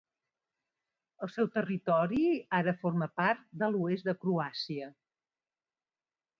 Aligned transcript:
El 1.27 1.31
seu 1.33 1.49
territori 1.57 2.23
ara 2.61 2.75
forma 2.87 3.09
part 3.21 3.45
de 3.63 3.71
l'oest 3.77 4.11
de 4.11 4.19
Croàcia. 4.25 4.93